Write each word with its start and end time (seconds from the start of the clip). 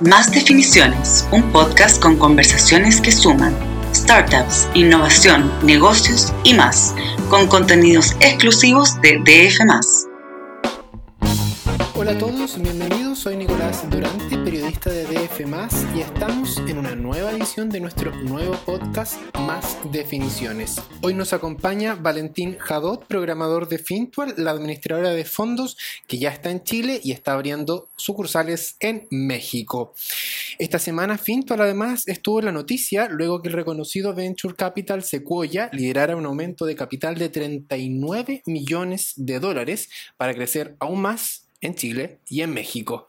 Más 0.00 0.32
Definiciones, 0.32 1.28
un 1.30 1.52
podcast 1.52 2.00
con 2.00 2.16
conversaciones 2.16 3.02
que 3.02 3.12
suman 3.12 3.54
startups, 3.94 4.66
innovación, 4.72 5.52
negocios 5.62 6.32
y 6.42 6.54
más, 6.54 6.94
con 7.28 7.46
contenidos 7.48 8.16
exclusivos 8.20 8.98
de 9.02 9.18
DF. 9.18 10.09
Hola 12.00 12.12
a 12.12 12.18
todos, 12.18 12.58
bienvenidos. 12.62 13.18
Soy 13.18 13.36
Nicolás 13.36 13.84
Durante, 13.90 14.38
periodista 14.38 14.88
de 14.88 15.04
DF, 15.04 15.40
y 15.94 16.00
estamos 16.00 16.56
en 16.66 16.78
una 16.78 16.94
nueva 16.94 17.30
edición 17.30 17.68
de 17.68 17.78
nuestro 17.78 18.10
nuevo 18.22 18.54
podcast 18.64 19.20
Más 19.36 19.76
Definiciones. 19.92 20.80
Hoy 21.02 21.12
nos 21.12 21.34
acompaña 21.34 21.96
Valentín 21.96 22.56
Jadot, 22.58 23.06
programador 23.06 23.68
de 23.68 23.76
Fintual, 23.76 24.32
la 24.38 24.52
administradora 24.52 25.10
de 25.10 25.26
fondos 25.26 25.76
que 26.06 26.18
ya 26.18 26.30
está 26.30 26.50
en 26.50 26.64
Chile 26.64 27.02
y 27.04 27.12
está 27.12 27.34
abriendo 27.34 27.90
sucursales 27.96 28.76
en 28.80 29.06
México. 29.10 29.92
Esta 30.58 30.78
semana 30.78 31.18
Fintual 31.18 31.60
además 31.60 32.08
estuvo 32.08 32.38
en 32.38 32.46
la 32.46 32.52
noticia 32.52 33.10
luego 33.10 33.42
que 33.42 33.50
el 33.50 33.54
reconocido 33.54 34.14
Venture 34.14 34.54
Capital 34.54 35.04
Sequoia 35.04 35.68
liderara 35.74 36.16
un 36.16 36.24
aumento 36.24 36.64
de 36.64 36.76
capital 36.76 37.16
de 37.16 37.28
39 37.28 38.42
millones 38.46 39.12
de 39.16 39.38
dólares 39.38 39.90
para 40.16 40.32
crecer 40.32 40.76
aún 40.80 41.02
más 41.02 41.49
en 41.60 41.74
Chile 41.74 42.20
y 42.28 42.42
en 42.42 42.52
México. 42.52 43.08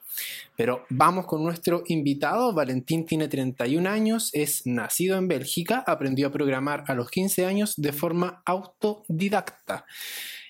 Pero 0.56 0.86
vamos 0.90 1.26
con 1.26 1.44
nuestro 1.44 1.84
invitado. 1.88 2.54
Valentín 2.54 3.06
tiene 3.06 3.28
31 3.28 3.90
años, 3.90 4.30
es 4.34 4.66
nacido 4.66 5.18
en 5.18 5.28
Bélgica, 5.28 5.84
aprendió 5.88 6.28
a 6.28 6.32
programar 6.32 6.84
a 6.88 6.94
los 6.94 7.10
15 7.10 7.46
años 7.46 7.74
de 7.78 7.94
forma 7.94 8.42
autodidacta. 8.46 9.86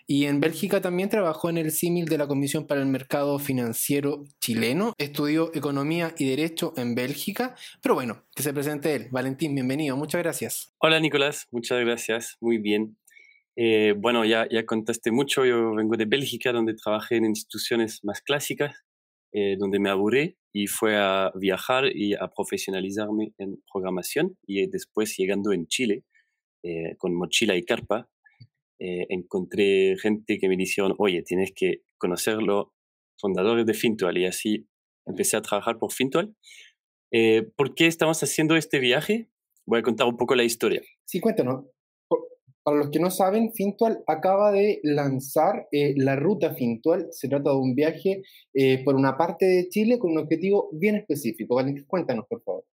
Y 0.07 0.25
en 0.25 0.41
Bélgica 0.41 0.81
también 0.81 1.07
trabajó 1.07 1.49
en 1.49 1.57
el 1.57 1.71
símil 1.71 2.05
de 2.05 2.17
la 2.17 2.27
Comisión 2.27 2.67
para 2.67 2.81
el 2.81 2.87
Mercado 2.87 3.39
Financiero 3.39 4.25
chileno. 4.41 4.93
Estudió 4.97 5.51
Economía 5.53 6.13
y 6.17 6.25
Derecho 6.25 6.73
en 6.75 6.95
Bélgica. 6.95 7.55
Pero 7.81 7.95
bueno, 7.95 8.23
que 8.35 8.43
se 8.43 8.53
presente 8.53 8.93
él. 8.93 9.07
Valentín, 9.11 9.55
bienvenido. 9.55 9.95
Muchas 9.95 10.21
gracias. 10.21 10.73
Hola 10.79 10.99
Nicolás, 10.99 11.47
muchas 11.51 11.79
gracias. 11.79 12.35
Muy 12.41 12.57
bien. 12.57 12.97
Eh, 13.63 13.93
bueno, 13.95 14.25
ya, 14.25 14.47
ya 14.49 14.65
contaste 14.65 15.11
mucho, 15.11 15.45
yo 15.45 15.75
vengo 15.75 15.95
de 15.95 16.05
Bélgica, 16.05 16.51
donde 16.51 16.73
trabajé 16.73 17.17
en 17.17 17.25
instituciones 17.25 18.03
más 18.03 18.19
clásicas, 18.23 18.75
eh, 19.33 19.55
donde 19.59 19.77
me 19.77 19.91
aburrí 19.91 20.35
y 20.51 20.65
fue 20.65 20.97
a 20.97 21.31
viajar 21.35 21.95
y 21.95 22.15
a 22.15 22.27
profesionalizarme 22.35 23.33
en 23.37 23.61
programación 23.71 24.35
y 24.47 24.65
después 24.65 25.15
llegando 25.15 25.53
en 25.53 25.67
Chile, 25.67 26.03
eh, 26.63 26.95
con 26.97 27.13
mochila 27.13 27.55
y 27.55 27.63
carpa, 27.63 28.09
encontré 28.79 29.95
gente 30.01 30.39
que 30.39 30.49
me 30.49 30.57
dijeron, 30.57 30.95
oye, 30.97 31.21
tienes 31.21 31.51
que 31.55 31.83
conocer 31.99 32.41
los 32.41 32.65
fundadores 33.19 33.67
de 33.67 33.75
Fintual 33.75 34.17
y 34.17 34.25
así 34.25 34.67
empecé 35.05 35.37
a 35.37 35.43
trabajar 35.43 35.77
por 35.77 35.91
Fintual. 35.91 36.35
¿Por 37.55 37.75
qué 37.75 37.85
estamos 37.85 38.23
haciendo 38.23 38.55
este 38.55 38.79
viaje? 38.79 39.29
Voy 39.67 39.81
a 39.81 39.83
contar 39.83 40.07
un 40.07 40.17
poco 40.17 40.33
la 40.33 40.43
historia. 40.43 40.81
Sí, 41.05 41.19
cuéntanos. 41.19 41.65
Para 42.63 42.77
los 42.77 42.91
que 42.91 42.99
no 42.99 43.09
saben, 43.09 43.51
Fintual 43.53 44.03
acaba 44.05 44.51
de 44.51 44.79
lanzar 44.83 45.67
eh, 45.71 45.93
la 45.97 46.15
ruta 46.15 46.53
Fintual. 46.53 47.07
Se 47.09 47.27
trata 47.27 47.49
de 47.49 47.55
un 47.55 47.73
viaje 47.73 48.21
eh, 48.53 48.83
por 48.83 48.95
una 48.95 49.17
parte 49.17 49.45
de 49.45 49.67
Chile 49.69 49.97
con 49.97 50.11
un 50.11 50.19
objetivo 50.19 50.69
bien 50.71 50.95
específico. 50.95 51.55
Vale, 51.55 51.83
cuéntanos, 51.87 52.25
por 52.29 52.43
favor. 52.43 52.63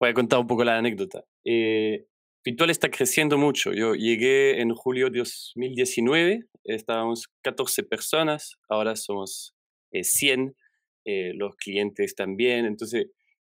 Voy 0.00 0.10
a 0.10 0.14
contar 0.14 0.40
un 0.40 0.48
poco 0.48 0.64
la 0.64 0.78
anécdota. 0.78 1.24
Eh, 1.44 2.06
Fintual 2.42 2.70
está 2.70 2.90
creciendo 2.90 3.38
mucho. 3.38 3.72
Yo 3.72 3.94
llegué 3.94 4.60
en 4.60 4.74
julio 4.74 5.10
de 5.10 5.20
2019, 5.20 6.46
estábamos 6.64 7.28
14 7.42 7.82
personas, 7.84 8.56
ahora 8.68 8.94
somos 8.94 9.54
100, 9.92 10.54
los 11.34 11.56
clientes 11.56 12.14
también. 12.14 12.66
Entonces, 12.66 13.06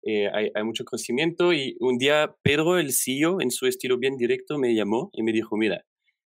hay, 0.06 0.50
hay, 0.54 0.64
mucho 0.64 0.84
crecimiento 0.84 1.52
y 1.52 1.76
un 1.80 1.98
día 1.98 2.34
Pedro, 2.42 2.78
el 2.78 2.92
CEO, 2.92 3.40
en 3.40 3.50
su 3.50 3.66
estilo 3.66 3.98
bien 3.98 4.16
directo, 4.16 4.56
me 4.58 4.74
llamó 4.74 5.10
y 5.12 5.22
me 5.22 5.32
dijo, 5.32 5.56
mira, 5.56 5.84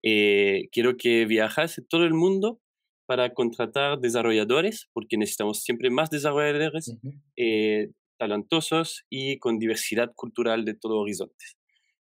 eh, 0.03 0.67
quiero 0.71 0.97
que 0.97 1.25
viajas 1.25 1.81
todo 1.87 2.05
el 2.05 2.13
mundo 2.13 2.59
para 3.05 3.33
contratar 3.33 3.99
desarrolladores, 3.99 4.89
porque 4.93 5.17
necesitamos 5.17 5.63
siempre 5.63 5.89
más 5.89 6.09
desarrolladores 6.09 6.95
eh, 7.35 7.89
talentosos 8.17 9.05
y 9.09 9.37
con 9.37 9.59
diversidad 9.59 10.11
cultural 10.15 10.65
de 10.65 10.73
todo 10.75 10.99
horizonte. 10.99 11.45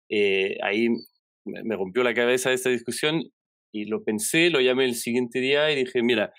Eh, 0.09 0.57
ahí 0.61 0.89
me 1.45 1.75
rompió 1.75 2.03
la 2.03 2.13
cabeza 2.13 2.51
esta 2.51 2.69
discusión 2.69 3.23
y 3.73 3.85
lo 3.85 4.03
pensé, 4.03 4.49
lo 4.49 4.61
llamé 4.61 4.85
el 4.85 4.95
siguiente 4.95 5.39
día 5.39 5.71
y 5.71 5.75
dije, 5.75 6.03
mira, 6.03 6.33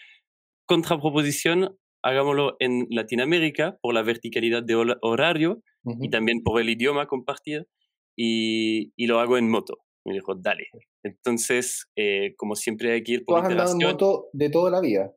contraproposición, 0.66 1.76
hagámoslo 2.02 2.56
en 2.58 2.86
Latinoamérica 2.90 3.78
por 3.80 3.94
la 3.94 4.02
verticalidad 4.02 4.62
de 4.62 4.96
horario 5.02 5.62
y 6.00 6.10
también 6.10 6.42
por 6.42 6.60
el 6.60 6.68
idioma 6.68 7.06
compartido 7.06 7.64
y, 8.16 8.92
y, 8.96 9.06
lo 9.06 9.20
hago 9.20 9.38
en 9.38 9.48
moto. 9.48 9.78
Me 10.04 10.14
dijo, 10.14 10.34
dale. 10.34 10.66
Entonces, 11.02 11.86
eh, 11.96 12.34
como 12.36 12.56
siempre 12.56 12.92
hay 12.92 13.02
que 13.02 13.12
ir 13.12 13.24
por 13.24 13.40
¿Tú 13.40 13.44
has 13.44 13.50
andado 13.50 13.72
en 13.72 13.86
moto 13.86 14.28
de 14.32 14.50
toda 14.50 14.70
la 14.70 14.80
vida? 14.80 15.12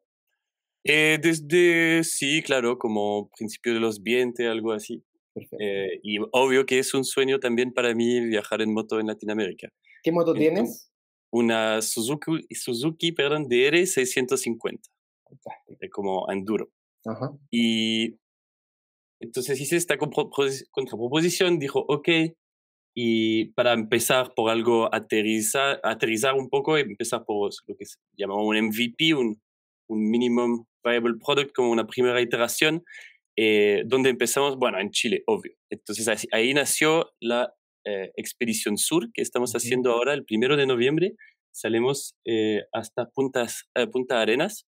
Eh, 0.84 1.18
desde, 1.22 2.04
sí, 2.04 2.44
claro, 2.44 2.78
como 2.78 3.30
principio 3.36 3.74
de 3.74 3.80
los 3.80 4.02
20, 4.02 4.48
algo 4.48 4.72
así. 4.72 5.04
Eh, 5.60 6.00
y 6.04 6.18
obvio 6.32 6.66
que 6.66 6.80
es 6.80 6.94
un 6.94 7.04
sueño 7.04 7.40
también 7.40 7.74
para 7.74 7.94
mí 7.94 8.22
viajar 8.22 8.62
en 8.62 8.74
moto 8.74 9.00
en 9.00 9.08
Latinoamérica. 9.08 9.70
¿Qué 10.04 10.12
moto 10.12 10.34
tienes? 10.34 10.92
Una 11.32 11.82
Suzuki, 11.82 12.46
Suzuki 12.52 13.12
perdón, 13.12 13.50
DR650. 13.50 14.80
Como 15.92 16.32
enduro. 16.32 16.70
Ajá. 17.06 17.32
Y 17.52 18.18
entonces 19.20 19.60
hice 19.60 19.78
esta 19.78 19.98
contraproposición, 19.98 21.60
dijo, 21.60 21.86
ok, 21.88 22.10
y 22.98 23.46
para 23.54 23.74
empezar 23.74 24.34
por 24.36 24.50
algo, 24.50 24.94
aterrizar, 24.94 25.80
aterrizar 25.84 26.34
un 26.34 26.50
poco, 26.50 26.78
empezar 26.78 27.26
por 27.26 27.52
lo 27.68 27.76
que 27.76 27.86
llamamos 28.18 28.46
un 28.46 28.68
MVP, 28.68 29.14
un, 29.14 29.42
un 29.90 30.10
Minimum 30.10 30.66
Viable 30.84 31.16
Product, 31.24 31.52
como 31.54 31.72
una 31.72 31.88
primera 31.88 32.22
iteración, 32.22 32.84
eh, 33.38 33.84
donde 33.86 34.10
empezamos, 34.10 34.58
bueno, 34.58 34.80
en 34.80 34.92
Chile, 34.92 35.24
obvio. 35.28 35.54
Entonces 35.70 36.28
ahí, 36.32 36.54
nació 36.54 37.12
la 37.20 37.54
eh, 37.86 38.12
Expedición 38.16 38.78
Sur, 38.78 39.12
que 39.14 39.22
estamos 39.22 39.52
haciendo 39.54 39.92
ahora 39.92 40.14
el 40.14 40.24
primero 40.24 40.56
de 40.56 40.66
noviembre. 40.66 41.16
Salimos 41.54 42.16
eh, 42.26 42.64
hasta 42.72 43.10
Puntas, 43.10 43.66
Punta 43.92 44.22
Arenas. 44.22 44.66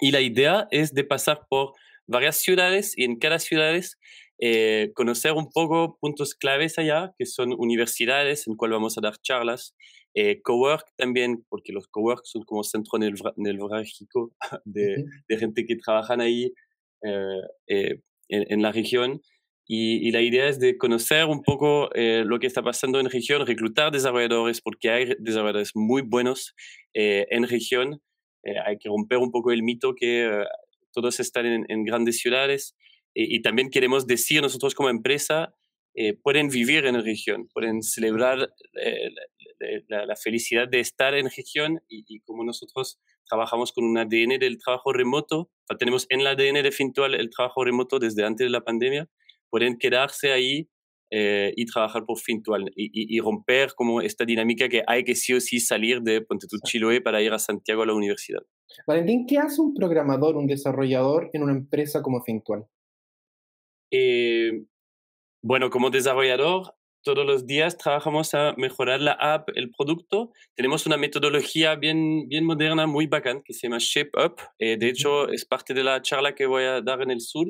Y 0.00 0.10
la 0.12 0.20
idea 0.20 0.68
es 0.70 0.94
de 0.94 1.04
pasar 1.04 1.46
por 1.48 1.72
varias 2.06 2.36
ciudades 2.36 2.96
y 2.96 3.04
en 3.04 3.18
cada 3.18 3.38
ciudad 3.38 3.74
eh, 4.40 4.92
conocer 4.94 5.32
un 5.32 5.50
poco 5.50 5.98
puntos 6.00 6.34
claves 6.34 6.78
allá, 6.78 7.12
que 7.18 7.26
son 7.26 7.52
universidades 7.52 8.46
en 8.46 8.56
cual 8.56 8.70
vamos 8.70 8.96
a 8.96 9.00
dar 9.00 9.18
charlas, 9.20 9.74
eh, 10.14 10.40
cowork 10.42 10.84
también, 10.96 11.44
porque 11.48 11.72
los 11.72 11.86
cowork 11.86 12.22
son 12.24 12.42
como 12.42 12.64
centro 12.64 12.98
neurálgico 13.36 14.32
de, 14.64 15.04
de 15.28 15.36
gente 15.36 15.64
que 15.66 15.76
trabajan 15.76 16.20
ahí 16.20 16.52
eh, 17.04 17.40
eh, 17.68 18.00
en, 18.28 18.62
la 18.62 18.72
región. 18.72 19.20
Y, 19.66 20.10
la 20.10 20.22
idea 20.22 20.48
es 20.48 20.58
de 20.58 20.78
conocer 20.78 21.26
un 21.26 21.42
poco 21.42 21.90
lo 21.94 22.38
que 22.38 22.46
está 22.46 22.62
pasando 22.62 23.00
en 23.00 23.10
región, 23.10 23.46
reclutar 23.46 23.92
desarrolladores, 23.92 24.60
porque 24.60 24.90
hay 24.90 25.04
desarrolladores 25.18 25.72
muy 25.74 26.02
buenos 26.02 26.54
en 26.94 27.46
región. 27.46 28.00
Hay 28.64 28.78
que 28.78 28.88
romper 28.88 29.18
un 29.18 29.30
poco 29.30 29.52
el 29.52 29.62
mito 29.62 29.94
que 29.94 30.44
todos 30.92 31.20
están 31.20 31.46
en, 31.46 31.66
en 31.68 31.84
grandes 31.84 32.18
ciudades 32.18 32.74
y, 33.20 33.42
también 33.42 33.70
queremos 33.70 34.06
decir 34.06 34.42
nosotros 34.42 34.76
como 34.76 34.90
empresa, 34.90 35.52
eh, 35.94 36.14
pueden 36.14 36.48
vivir 36.48 36.86
en 36.86 36.94
la 36.94 37.02
región, 37.02 37.48
pueden 37.52 37.82
celebrar 37.82 38.54
eh, 38.80 39.10
la, 39.88 40.14
felicidad 40.14 40.68
de 40.68 40.78
estar 40.78 41.14
en 41.14 41.28
región 41.28 41.80
y, 41.88 42.20
como 42.20 42.44
nosotros 42.44 43.00
trabajamos 43.28 43.72
con 43.72 43.84
un 43.84 43.98
ADN 43.98 44.38
del 44.38 44.58
trabajo 44.58 44.92
remoto, 44.92 45.50
tenemos 45.80 46.06
en 46.10 46.20
el 46.20 46.28
ADN 46.28 46.62
de 46.62 46.70
Fintual 46.70 47.14
el 47.14 47.28
trabajo 47.30 47.64
remoto 47.64 47.98
desde 47.98 48.24
antes 48.24 48.46
de 48.46 48.50
la 48.50 48.62
pandemia, 48.62 49.08
pueden 49.50 49.78
quedarse 49.78 50.30
ahí 50.30 50.68
eh, 51.10 51.52
y 51.56 51.64
trabajar 51.66 52.04
por 52.04 52.18
Fintual 52.18 52.70
y, 52.76 53.18
romper 53.20 53.74
como 53.74 54.00
esta 54.00 54.24
dinámica 54.24 54.68
que 54.68 54.82
hay 54.86 55.04
que 55.04 55.14
sí 55.14 55.32
o 55.34 55.40
sí 55.40 55.60
salir 55.60 56.02
de 56.02 56.20
Ponte 56.20 56.46
Chiloé 56.64 57.00
para 57.00 57.22
ir 57.22 57.32
a 57.32 57.38
Santiago 57.38 57.82
a 57.82 57.86
la 57.86 57.94
universidad. 57.94 58.42
Valentín, 58.86 59.26
¿qué 59.26 59.38
hace 59.38 59.60
un 59.60 59.74
programador, 59.74 60.36
un 60.36 60.46
desarrollador 60.46 61.30
en 61.32 61.42
una 61.42 61.52
empresa 61.52 62.02
como 62.02 62.22
Fintual? 62.22 62.66
Eh, 63.90 64.64
bueno, 65.42 65.70
como 65.70 65.90
desarrollador, 65.90 66.74
todos 67.02 67.24
los 67.24 67.46
días 67.46 67.78
trabajamos 67.78 68.34
a 68.34 68.54
mejorar 68.56 69.00
la 69.00 69.12
app, 69.12 69.48
el 69.54 69.70
producto. 69.70 70.32
Tenemos 70.54 70.84
una 70.84 70.96
metodología 70.96 71.74
bien, 71.76 72.28
bien 72.28 72.44
moderna, 72.44 72.86
muy 72.86 73.06
bacán, 73.06 73.42
que 73.42 73.54
se 73.54 73.66
llama 73.66 73.78
Shape 73.80 74.10
Up. 74.22 74.36
Eh, 74.58 74.76
de 74.76 74.88
hecho, 74.88 75.28
es 75.28 75.44
parte 75.44 75.72
de 75.74 75.84
la 75.84 76.02
charla 76.02 76.34
que 76.34 76.46
voy 76.46 76.64
a 76.64 76.82
dar 76.82 77.00
en 77.02 77.10
el 77.10 77.20
sur. 77.20 77.46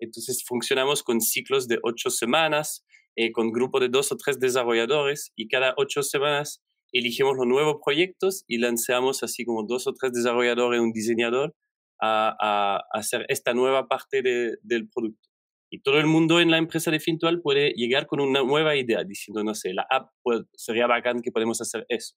Entonces, 0.00 0.44
funcionamos 0.46 1.02
con 1.02 1.20
ciclos 1.20 1.68
de 1.68 1.78
ocho 1.82 2.10
semanas, 2.10 2.84
eh, 3.16 3.32
con 3.32 3.52
grupo 3.52 3.80
de 3.80 3.88
dos 3.88 4.12
o 4.12 4.16
tres 4.16 4.38
desarrolladores 4.38 5.32
y 5.36 5.48
cada 5.48 5.74
ocho 5.76 6.02
semanas 6.02 6.62
elegimos 6.92 7.36
los 7.36 7.46
nuevos 7.46 7.76
proyectos 7.84 8.44
y 8.48 8.58
lanzamos 8.58 9.22
así 9.22 9.44
como 9.44 9.64
dos 9.66 9.86
o 9.86 9.92
tres 9.92 10.12
desarrolladores 10.12 10.80
un 10.80 10.92
diseñador 10.92 11.54
a, 12.00 12.34
a, 12.40 12.82
hacer 12.98 13.26
esta 13.28 13.52
nueva 13.52 13.88
parte 13.88 14.22
de, 14.22 14.56
del 14.62 14.88
producto. 14.88 15.28
Y 15.72 15.82
todo 15.82 16.00
el 16.00 16.06
mundo 16.06 16.40
en 16.40 16.50
la 16.50 16.58
empresa 16.58 16.90
de 16.90 16.98
Fintual 16.98 17.40
puede 17.42 17.70
llegar 17.74 18.06
con 18.06 18.20
una 18.20 18.42
nueva 18.42 18.74
idea, 18.74 19.04
diciendo, 19.04 19.44
no 19.44 19.54
sé, 19.54 19.72
la 19.72 19.86
app 19.88 20.10
sería 20.54 20.88
bacán 20.88 21.22
que 21.22 21.30
podemos 21.30 21.60
hacer 21.60 21.86
eso. 21.88 22.16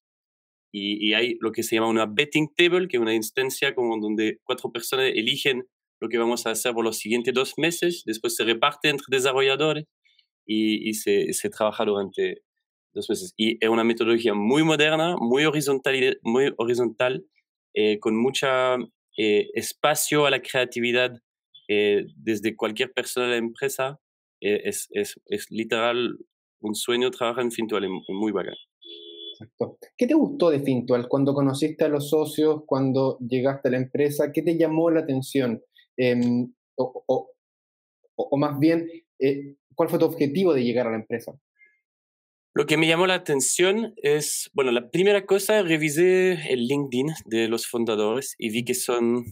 Y, 0.73 1.07
y, 1.07 1.13
hay 1.13 1.37
lo 1.39 1.51
que 1.51 1.61
se 1.61 1.75
llama 1.75 1.87
una 1.87 2.07
betting 2.07 2.49
table, 2.55 2.87
que 2.87 2.97
es 2.97 3.01
una 3.01 3.13
instancia 3.13 3.75
como 3.75 3.99
donde 3.99 4.39
cuatro 4.43 4.71
personas 4.71 5.11
eligen 5.13 5.67
lo 6.03 6.09
que 6.09 6.17
vamos 6.17 6.45
a 6.45 6.51
hacer 6.51 6.73
por 6.73 6.83
los 6.83 6.97
siguientes 6.97 7.33
dos 7.33 7.53
meses, 7.55 8.03
después 8.05 8.35
se 8.35 8.43
reparte 8.43 8.89
entre 8.89 9.05
desarrolladores 9.09 9.85
y, 10.45 10.89
y 10.89 10.95
se, 10.95 11.31
se, 11.31 11.49
trabaja 11.49 11.85
durante 11.85 12.41
dos 12.93 13.09
meses. 13.09 13.33
Y 13.37 13.57
es 13.63 13.69
una 13.69 13.85
metodología 13.85 14.33
muy 14.33 14.63
moderna, 14.63 15.15
muy 15.17 15.45
horizontal, 15.45 16.19
muy 16.21 16.53
horizontal 16.57 17.25
eh, 17.73 17.99
con 17.99 18.17
mucho 18.17 18.47
eh, 19.17 19.49
espacio 19.53 20.25
a 20.25 20.29
la 20.29 20.41
creatividad 20.41 21.13
eh, 21.69 22.05
desde 22.17 22.57
cualquier 22.57 22.91
persona 22.91 23.27
de 23.27 23.31
la 23.31 23.37
empresa. 23.37 23.97
es, 24.41 24.89
es, 24.91 25.15
es, 25.27 25.49
literal 25.51 26.17
un 26.59 26.75
sueño 26.75 27.11
trabajar 27.11 27.45
en 27.45 27.51
Fintual, 27.53 27.85
es 27.85 27.89
muy 28.09 28.33
bacán. 28.33 28.55
Exacto. 29.31 29.77
¿Qué 29.95 30.05
te 30.05 30.15
gustó 30.15 30.49
de 30.49 30.59
Fintual 30.59 31.07
cuando 31.07 31.33
conociste 31.33 31.85
a 31.85 31.87
los 31.87 32.09
socios, 32.09 32.63
cuando 32.65 33.17
llegaste 33.19 33.69
a 33.69 33.71
la 33.71 33.77
empresa? 33.77 34.33
¿Qué 34.33 34.41
te 34.41 34.57
llamó 34.57 34.91
la 34.91 34.99
atención? 34.99 35.61
Em, 35.97 36.53
o, 36.75 37.03
o, 37.07 37.31
o, 38.15 38.37
más 38.37 38.59
bien, 38.59 38.87
¿cuál 39.75 39.89
fue 39.89 39.99
tu 39.99 40.05
objetivo 40.05 40.53
de 40.53 40.63
llegar 40.63 40.87
a 40.87 40.91
la 40.91 40.97
empresa? 40.97 41.33
Lo 42.55 42.67
que 42.67 42.77
me 42.77 42.87
llamó 42.87 43.07
la 43.07 43.15
atención 43.15 43.95
es, 43.97 44.51
bueno, 44.53 44.71
la 44.71 44.91
primera 44.91 45.25
cosa, 45.25 45.63
revisé 45.63 46.33
el 46.53 46.67
LinkedIn 46.67 47.07
de 47.25 47.47
los 47.47 47.65
fundadores 47.65 48.35
y 48.37 48.51
vi 48.51 48.63
que 48.63 48.75
son 48.75 49.25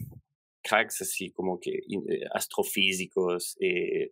cracks 0.62 1.02
así 1.02 1.30
como 1.30 1.60
que 1.60 1.70
eh, 1.70 2.24
astrofísicos, 2.34 3.56
eh, 3.60 4.10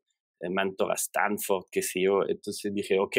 mentor 0.48 0.92
a 0.92 0.94
Stanford, 0.94 1.64
qué 1.72 1.82
sé 1.82 2.02
yo. 2.02 2.22
Entonces 2.28 2.72
dije, 2.72 3.00
ok, 3.00 3.16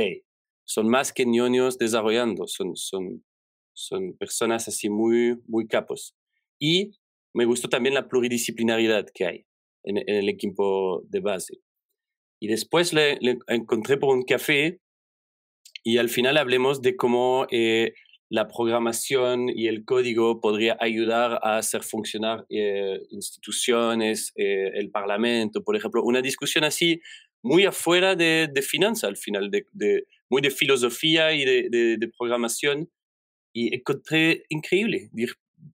son 0.63 0.87
más 0.87 1.11
que 1.11 1.25
ñoños 1.25 1.77
desarrollando, 1.77 2.47
son, 2.47 2.77
son, 2.77 3.25
son 3.73 4.13
personas 4.17 4.69
así 4.69 4.89
muy, 4.89 5.41
muy 5.45 5.67
capos. 5.67 6.15
Y 6.57 6.91
me 7.33 7.45
gustó 7.45 7.69
también 7.69 7.95
la 7.95 8.07
pluridisciplinaridad 8.07 9.07
que 9.13 9.25
hay 9.25 9.45
en, 9.83 9.97
el 10.07 10.29
equipo 10.29 11.03
de 11.09 11.19
base. 11.19 11.57
Y 12.39 12.47
después 12.47 12.93
le, 12.93 13.19
encontré 13.47 13.97
por 13.97 14.15
un 14.15 14.23
café 14.23 14.79
y 15.83 15.97
al 15.97 16.09
final 16.09 16.37
hablemos 16.37 16.81
de 16.81 16.95
cómo 16.95 17.47
eh, 17.51 17.93
la 18.29 18.47
programación 18.47 19.49
y 19.49 19.67
el 19.67 19.83
código 19.83 20.39
podría 20.39 20.77
ayudar 20.79 21.39
a 21.43 21.57
hacer 21.57 21.83
funcionar 21.83 22.45
eh, 22.49 22.99
instituciones, 23.09 24.31
eh, 24.37 24.71
el 24.73 24.89
Parlamento, 24.89 25.63
por 25.63 25.75
ejemplo. 25.75 26.01
Una 26.03 26.21
discusión 26.21 26.63
así 26.63 27.01
muy 27.43 27.65
afuera 27.65 28.15
de, 28.15 28.47
de 28.51 28.61
finanzas 28.61 29.09
al 29.09 29.17
final, 29.17 29.51
de, 29.51 30.05
muy 30.29 30.41
de 30.41 30.49
filosofía 30.49 31.33
y 31.33 31.43
de, 31.43 31.97
de, 31.97 32.11
programación. 32.17 32.89
Y 33.53 33.75
encontré 33.75 34.45
increíble, 34.47 35.09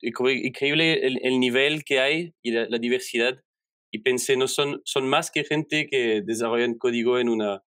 increíble 0.02 1.06
el, 1.06 1.20
el 1.24 1.40
nivel 1.40 1.84
que 1.84 2.00
hay 2.00 2.34
y 2.42 2.52
la, 2.52 2.68
la, 2.70 2.78
diversidad. 2.78 3.44
Y 3.92 4.00
pensé, 4.00 4.36
no 4.38 4.48
son, 4.48 4.82
son 4.86 5.08
más 5.08 5.32
que 5.32 5.44
gente 5.44 5.88
que 5.88 6.22
desarrollan 6.22 6.78
código 6.78 7.20
en 7.20 7.30
una, 7.30 7.64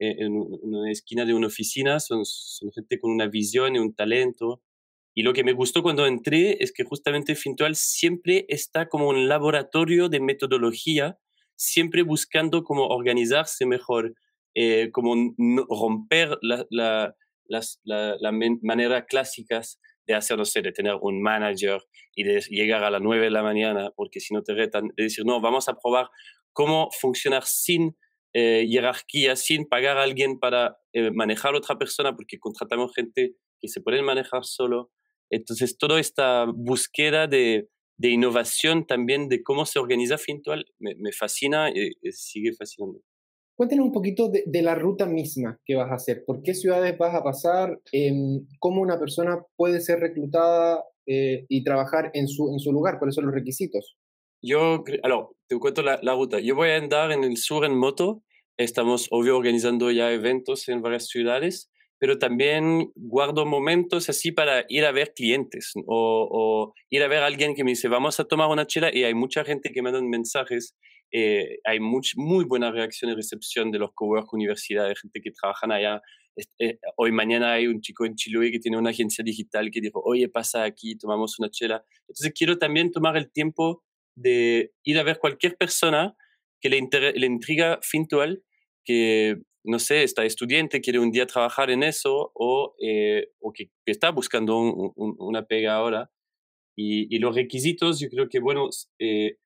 eh, 0.00 0.16
en 0.18 0.32
una 0.34 0.90
esquina 0.90 1.24
de 1.24 1.34
una 1.34 1.46
oficina, 1.48 2.00
son, 2.00 2.24
son, 2.24 2.70
gente 2.72 2.98
con 2.98 3.12
una 3.12 3.26
visión 3.26 3.76
y 3.76 3.78
un 3.78 3.94
talento. 3.94 4.62
Y 5.14 5.22
lo 5.22 5.32
que 5.32 5.44
me 5.44 5.52
gustó 5.52 5.82
cuando 5.82 6.06
entré 6.06 6.62
es 6.62 6.72
que 6.72 6.84
justamente 6.84 7.36
Fintual 7.36 7.76
siempre 7.76 8.46
está 8.48 8.88
como 8.88 9.08
un 9.08 9.28
laboratorio 9.28 10.08
de 10.08 10.20
metodología, 10.20 11.18
siempre 11.56 12.02
buscando 12.02 12.64
cómo 12.64 12.86
organizarse 12.88 13.66
mejor, 13.66 14.14
eh, 14.56 14.90
como 14.92 15.34
romper 15.68 16.38
la, 16.42 16.66
la, 16.70 17.16
las 17.46 17.80
la, 17.84 18.16
la 18.18 18.32
manera 18.32 19.06
clásicas 19.06 19.78
de 20.06 20.14
hacer, 20.14 20.36
no 20.36 20.44
sé, 20.44 20.62
de 20.62 20.72
tener 20.72 20.96
un 21.00 21.22
manager 21.22 21.80
y 22.14 22.24
de 22.24 22.40
llegar 22.48 22.84
a 22.84 22.90
las 22.90 23.00
9 23.00 23.24
de 23.24 23.30
la 23.30 23.42
mañana, 23.42 23.90
porque 23.96 24.20
si 24.20 24.34
no 24.34 24.42
te 24.42 24.54
retan, 24.54 24.88
de 24.96 25.04
decir, 25.04 25.24
no, 25.24 25.40
vamos 25.40 25.68
a 25.68 25.74
probar 25.74 26.08
cómo 26.52 26.90
funcionar 27.00 27.44
sin 27.44 27.96
eh, 28.36 28.66
jerarquía 28.68 29.36
sin 29.36 29.68
pagar 29.68 29.96
a 29.96 30.02
alguien 30.02 30.40
para 30.40 30.76
eh, 30.92 31.12
manejar 31.12 31.54
a 31.54 31.58
otra 31.58 31.78
persona, 31.78 32.16
porque 32.16 32.38
contratamos 32.38 32.92
gente 32.92 33.36
que 33.60 33.68
se 33.68 33.80
puede 33.80 34.02
manejar 34.02 34.44
solo. 34.44 34.90
Entonces, 35.30 35.78
toda 35.78 36.00
esta 36.00 36.44
búsqueda 36.52 37.28
de, 37.28 37.68
de 37.96 38.08
innovación 38.08 38.86
también 38.86 39.28
de 39.28 39.42
cómo 39.42 39.66
se 39.66 39.78
organiza 39.78 40.18
Fintual 40.18 40.66
me, 40.78 41.12
fascina 41.12 41.70
y, 41.70 41.92
sigue 42.10 42.52
fascinando. 42.52 43.00
Cuéntanos 43.56 43.86
un 43.86 43.92
poquito 43.92 44.28
de, 44.28 44.42
de, 44.46 44.62
la 44.62 44.74
ruta 44.74 45.06
misma 45.06 45.60
que 45.64 45.76
vas 45.76 45.90
a 45.90 45.94
hacer. 45.94 46.24
¿Por 46.26 46.42
qué 46.42 46.54
ciudades 46.54 46.98
vas 46.98 47.14
a 47.14 47.22
pasar? 47.22 47.80
Eh, 47.92 48.12
¿Cómo 48.58 48.82
una 48.82 48.98
persona 48.98 49.44
puede 49.56 49.80
ser 49.80 50.00
reclutada 50.00 50.82
eh, 51.06 51.46
y 51.48 51.62
trabajar 51.62 52.10
en 52.14 52.26
su, 52.26 52.50
en 52.52 52.58
su 52.58 52.72
lugar? 52.72 52.98
¿Cuáles 52.98 53.14
son 53.14 53.26
los 53.26 53.34
requisitos? 53.34 53.96
Yo, 54.42 54.82
alors, 55.04 55.28
te 55.46 55.56
cuento 55.58 55.82
la, 55.82 56.00
la, 56.02 56.14
ruta. 56.14 56.40
Yo 56.40 56.56
voy 56.56 56.70
a 56.70 56.76
andar 56.76 57.12
en 57.12 57.22
el 57.22 57.36
sur 57.36 57.64
en 57.64 57.78
moto. 57.78 58.22
Estamos, 58.56 59.06
obvio, 59.10 59.36
organizando 59.36 59.90
ya 59.92 60.12
eventos 60.12 60.68
en 60.68 60.82
varias 60.82 61.06
ciudades, 61.06 61.70
pero 61.98 62.18
también 62.18 62.90
guardo 62.96 63.46
momentos 63.46 64.08
así 64.08 64.32
para 64.32 64.64
ir 64.68 64.84
a 64.84 64.92
ver 64.92 65.14
clientes 65.14 65.72
o, 65.86 66.28
o 66.30 66.74
ir 66.90 67.02
a 67.04 67.08
ver 67.08 67.22
a 67.22 67.26
alguien 67.26 67.54
que 67.54 67.62
me 67.62 67.70
dice, 67.70 67.88
vamos 67.88 68.18
a 68.18 68.24
tomar 68.24 68.48
una 68.48 68.66
chela 68.66 68.90
y 68.92 69.04
hay 69.04 69.14
mucha 69.14 69.44
gente 69.44 69.70
que 69.70 69.80
me 69.80 69.92
dan 69.92 70.08
mensajes. 70.08 70.74
Eh, 71.12 71.58
hay 71.64 71.80
much, 71.80 72.16
muy 72.16 72.44
buena 72.44 72.70
reacción 72.70 73.10
y 73.10 73.14
recepción 73.14 73.70
de 73.70 73.78
los 73.78 73.92
cowork 73.92 74.32
universidades, 74.32 75.00
gente 75.00 75.20
que 75.20 75.30
trabajan 75.30 75.72
allá. 75.72 76.00
Eh, 76.58 76.78
hoy 76.96 77.12
mañana 77.12 77.52
hay 77.52 77.68
un 77.68 77.80
chico 77.80 78.04
en 78.04 78.16
Chiloé 78.16 78.50
que 78.50 78.58
tiene 78.58 78.76
una 78.76 78.90
agencia 78.90 79.22
digital 79.22 79.70
que 79.70 79.80
dijo, 79.80 80.02
oye, 80.04 80.28
pasa 80.28 80.64
aquí, 80.64 80.96
tomamos 80.96 81.38
una 81.38 81.50
chela. 81.50 81.84
Entonces 82.08 82.32
quiero 82.36 82.58
también 82.58 82.90
tomar 82.90 83.16
el 83.16 83.30
tiempo 83.30 83.84
de 84.16 84.72
ir 84.82 84.98
a 84.98 85.02
ver 85.02 85.18
cualquier 85.18 85.56
persona 85.56 86.16
que 86.60 86.68
le, 86.68 86.80
le 87.14 87.26
intriga 87.26 87.78
Fintual, 87.82 88.42
que, 88.84 89.36
no 89.64 89.78
sé, 89.78 90.02
está 90.02 90.24
estudiante, 90.24 90.80
quiere 90.80 90.98
un 90.98 91.10
día 91.10 91.26
trabajar 91.26 91.70
en 91.70 91.82
eso 91.82 92.32
o, 92.34 92.74
eh, 92.80 93.28
o 93.40 93.52
que, 93.52 93.66
que, 93.84 93.92
está 93.92 94.10
buscando 94.10 94.58
un, 94.58 94.92
un, 94.96 95.14
una 95.18 95.46
pega 95.46 95.74
ahora. 95.74 96.10
Y, 96.76 97.14
y, 97.14 97.18
los 97.18 97.34
requisitos, 97.34 98.00
yo 98.00 98.08
creo 98.08 98.28
que, 98.28 98.40
bueno, 98.40 98.68
eh, 98.98 99.36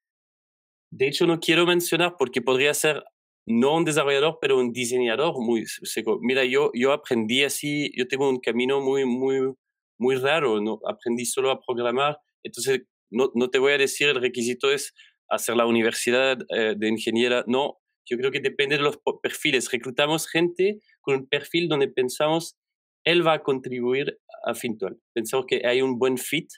de 0.90 1.08
hecho 1.08 1.26
no 1.26 1.40
quiero 1.40 1.66
mencionar 1.66 2.16
porque 2.18 2.42
podría 2.42 2.74
ser 2.74 3.02
no 3.46 3.76
un 3.76 3.84
desarrollador, 3.84 4.38
pero 4.40 4.58
un 4.58 4.72
diseñador 4.72 5.34
muy 5.38 5.64
seco. 5.66 6.18
Mira, 6.20 6.44
yo, 6.44 6.70
yo 6.74 6.92
aprendí 6.92 7.44
así, 7.44 7.90
yo 7.96 8.06
tengo 8.06 8.28
un 8.28 8.40
camino 8.40 8.80
muy, 8.80 9.06
muy, 9.06 9.54
muy 9.98 10.16
raro, 10.16 10.60
¿no? 10.60 10.80
aprendí 10.86 11.24
solo 11.24 11.50
a 11.50 11.60
programar, 11.60 12.18
entonces 12.42 12.82
no, 13.10 13.30
no 13.34 13.48
te 13.48 13.58
voy 13.58 13.72
a 13.72 13.78
decir 13.78 14.08
el 14.08 14.20
requisito 14.20 14.70
es 14.70 14.94
hacer 15.30 15.56
la 15.56 15.66
universidad 15.66 16.38
eh, 16.54 16.74
de 16.76 16.88
ingeniera, 16.88 17.42
no, 17.46 17.78
yo 18.08 18.16
creo 18.16 18.30
que 18.30 18.40
depende 18.40 18.76
de 18.76 18.82
los 18.82 18.98
perfiles. 19.22 19.70
Reclutamos 19.70 20.28
gente 20.28 20.80
con 21.00 21.16
un 21.16 21.28
perfil 21.28 21.68
donde 21.68 21.88
pensamos, 21.88 22.56
él 23.04 23.26
va 23.26 23.34
a 23.34 23.42
contribuir 23.42 24.18
a 24.44 24.54
Fintual. 24.54 24.98
Pensamos 25.14 25.46
que 25.46 25.62
hay 25.66 25.82
un 25.82 25.98
buen 25.98 26.16
fit 26.16 26.48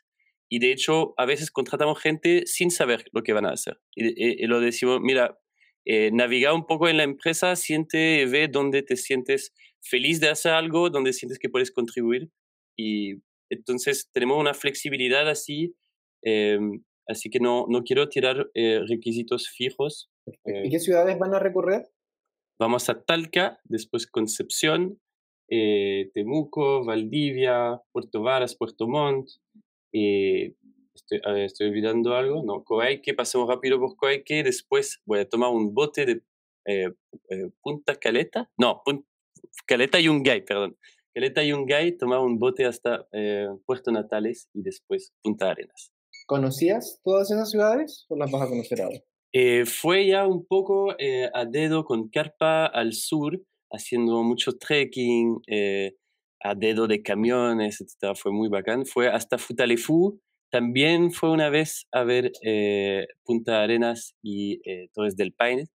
y 0.51 0.59
de 0.59 0.73
hecho 0.73 1.15
a 1.17 1.25
veces 1.25 1.51
contratamos 1.51 2.01
gente 2.01 2.43
sin 2.47 2.71
saber 2.71 3.05
lo 3.13 3.23
que 3.23 3.33
van 3.33 3.47
a 3.47 3.53
hacer. 3.53 3.81
Y, 3.95 4.09
y, 4.09 4.45
y 4.45 4.47
lo 4.47 4.61
decimos, 4.61 5.01
mira, 5.01 5.39
eh, 5.87 6.11
navegar 6.13 6.53
un 6.53 6.67
poco 6.67 6.89
en 6.89 6.97
la 6.97 7.05
empresa, 7.05 7.57
siente, 7.57 8.27
ve 8.27 8.49
dónde 8.49 8.83
te 8.83 8.97
sientes 8.97 9.53
feliz 9.81 10.21
de 10.21 10.29
hacer 10.29 10.53
algo, 10.53 10.91
dónde 10.91 11.13
sientes 11.13 11.39
que 11.39 11.49
puedes 11.49 11.71
contribuir. 11.71 12.31
Y 12.77 13.23
entonces 13.51 14.11
tenemos 14.13 14.39
una 14.39 14.55
flexibilidad 14.55 15.29
así 15.29 15.75
eh, 16.25 16.59
así 17.11 17.31
que 17.31 17.41
no, 17.41 17.67
no 17.69 17.83
quiero 17.83 18.09
tirar 18.09 18.51
eh, 18.55 18.81
requisitos 18.89 19.49
fijos. 19.49 20.11
Eh, 20.45 20.67
¿Y 20.67 20.71
qué 20.71 20.79
ciudades 20.79 21.19
van 21.19 21.35
a 21.35 21.39
recorrer? 21.39 21.89
Vamos 22.59 22.89
a 22.89 23.03
Talca, 23.03 23.61
después 23.65 24.07
Concepción, 24.07 25.01
eh, 25.51 26.11
Temuco, 26.15 26.85
Valdivia, 26.85 27.81
Puerto 27.93 28.23
Varas, 28.23 28.57
Puerto 28.57 28.87
Montt. 28.87 29.29
Estoy, 29.93 31.21
ver, 31.25 31.45
estoy 31.45 31.69
olvidando 31.69 32.15
algo. 32.15 32.43
No, 32.45 32.65
Coaique, 32.65 33.15
pasemos 33.15 33.49
rápido 33.49 33.79
por 33.79 33.97
Coaique. 33.97 34.43
Después 34.43 35.01
voy 35.05 35.21
a 35.21 35.29
tomar 35.29 35.51
un 35.51 35.75
bote 35.75 36.07
de 36.07 36.23
Punta 37.63 37.97
Caleta. 37.97 38.51
No, 38.59 38.83
Punta, 38.85 39.07
Caleta 39.67 40.01
y 40.01 40.05
Yungay, 40.05 40.45
perdón. 40.45 40.77
Caleta 41.15 41.43
y 41.43 41.49
Yungay, 41.49 41.97
tomar 41.97 42.21
un 42.21 42.39
bote 42.39 42.65
hasta 42.65 43.07
Puerto 43.67 43.91
Natales 43.91 44.49
y 44.55 44.63
después 44.63 45.13
Punta 45.23 45.51
Arenas. 45.51 45.93
¿Conocías 46.27 47.01
todas 47.03 47.31
esas 47.31 47.51
ciudades 47.51 48.07
o 48.09 48.17
las 48.17 48.31
vas 48.31 48.43
a 48.43 48.49
conocer 48.49 48.81
ahora? 48.83 49.01
Eh, 49.33 49.65
fue 49.65 50.07
ya 50.07 50.27
un 50.27 50.45
poco 50.45 50.95
eh, 50.99 51.29
a 51.35 51.45
dedo 51.45 51.85
con 51.85 52.09
carpa 52.09 52.67
al 52.67 52.93
sur, 52.93 53.41
haciendo 53.73 54.23
mucho 54.23 54.57
trekking, 54.59 55.41
eh, 55.47 55.95
a 56.43 56.55
dedo 56.55 56.87
de 56.87 57.03
camiones, 57.03 57.81
etc. 57.81 58.15
Fue 58.17 58.33
muy 58.33 58.49
bacán. 58.49 58.87
Fue 58.87 59.09
hasta 59.09 59.39
Futalefu. 59.39 60.21
También 60.51 61.13
fue 61.13 61.31
una 61.31 61.49
vez 61.49 61.87
a 61.93 62.03
ver 62.05 62.33
eh, 62.43 63.07
Punta 63.25 63.63
Arenas 63.63 64.15
y 64.23 64.61
Torres 64.93 65.17
del 65.17 65.33
Paine. 65.33 65.67